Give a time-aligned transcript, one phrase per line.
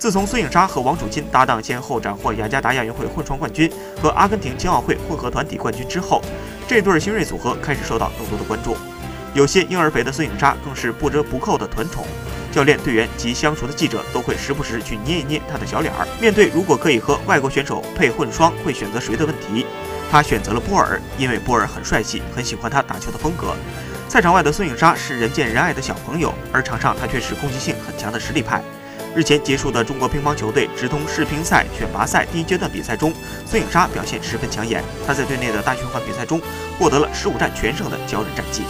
[0.00, 6.22] 自从孙颖莎和王楚钦搭档先后斩获雅加达亚运会混双冠军和阿根廷青奥会混合团体冠军之后，
[6.66, 8.74] 这对新锐组合开始受到更多的关注。
[9.34, 12.06] 有些婴儿肥的孙颖莎更是不折不扣的团宠，
[12.50, 16.08] 教练、队员及相熟的记者都会时不时去捏一捏她的小脸儿。
[16.18, 19.66] 面对如果可以和外国选手配混双，会选择谁的问题，
[20.10, 23.54] 她选择了波尔，因为波尔很帅气，很喜欢他打球的风格。
[24.08, 28.62] 赛场外的孙颖莎是人见人爱的小朋友，而场上她却是攻击性很强的实力派。
[29.14, 33.12] 日前结束的中国乒乓球队直通世乒赛选拔赛第一阶段比赛中，
[33.44, 34.82] 孙颖莎表现十分抢眼。
[35.06, 36.40] 她在队内的大循环比赛中
[36.78, 38.62] 获得了十五战全胜的骄人战绩。